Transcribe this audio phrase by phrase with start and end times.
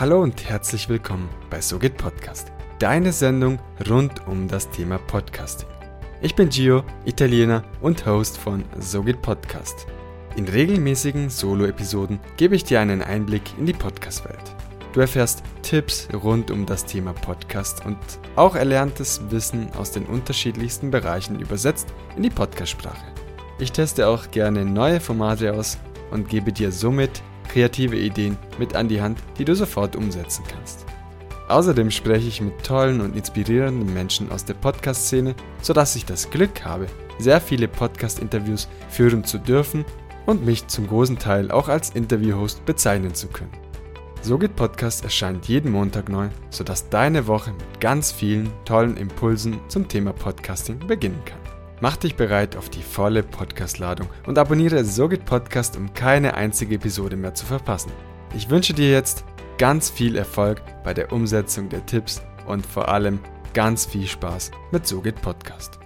[0.00, 3.58] Hallo und herzlich willkommen bei So geht Podcast, deine Sendung
[3.90, 5.68] rund um das Thema Podcasting.
[6.22, 9.88] Ich bin Gio, Italiener und Host von So geht Podcast.
[10.36, 14.54] In regelmäßigen Solo-Episoden gebe ich dir einen Einblick in die Podcast-Welt.
[14.92, 17.98] Du erfährst Tipps rund um das Thema Podcast und
[18.36, 23.04] auch erlerntes Wissen aus den unterschiedlichsten Bereichen übersetzt in die Podcast-Sprache.
[23.58, 25.76] Ich teste auch gerne neue Formate aus
[26.12, 30.84] und gebe dir somit kreative Ideen mit an die Hand, die du sofort umsetzen kannst.
[31.48, 36.64] Außerdem spreche ich mit tollen und inspirierenden Menschen aus der Podcast-Szene, sodass ich das Glück
[36.64, 36.86] habe,
[37.18, 39.84] sehr viele Podcast-Interviews führen zu dürfen
[40.26, 43.52] und mich zum großen Teil auch als Interviewhost bezeichnen zu können.
[44.20, 49.58] So geht Podcast erscheint jeden Montag neu, sodass deine Woche mit ganz vielen tollen Impulsen
[49.68, 51.47] zum Thema Podcasting beginnen kann.
[51.80, 57.16] Mach dich bereit auf die volle Podcast-Ladung und abonniere Sogit Podcast, um keine einzige Episode
[57.16, 57.92] mehr zu verpassen.
[58.36, 59.24] Ich wünsche dir jetzt
[59.58, 63.20] ganz viel Erfolg bei der Umsetzung der Tipps und vor allem
[63.54, 65.78] ganz viel Spaß mit Sogit Podcast.